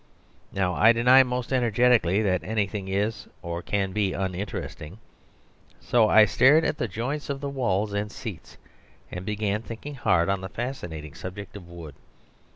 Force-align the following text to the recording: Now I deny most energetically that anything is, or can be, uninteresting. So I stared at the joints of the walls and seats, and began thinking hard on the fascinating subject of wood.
Now 0.51 0.73
I 0.73 0.93
deny 0.93 1.21
most 1.21 1.53
energetically 1.53 2.23
that 2.23 2.43
anything 2.43 2.87
is, 2.87 3.27
or 3.43 3.61
can 3.61 3.91
be, 3.91 4.13
uninteresting. 4.13 4.97
So 5.79 6.09
I 6.09 6.25
stared 6.25 6.65
at 6.65 6.79
the 6.79 6.87
joints 6.87 7.29
of 7.29 7.39
the 7.39 7.49
walls 7.51 7.93
and 7.93 8.11
seats, 8.11 8.57
and 9.11 9.27
began 9.27 9.61
thinking 9.61 9.93
hard 9.93 10.27
on 10.27 10.41
the 10.41 10.49
fascinating 10.49 11.13
subject 11.13 11.55
of 11.55 11.67
wood. 11.69 11.93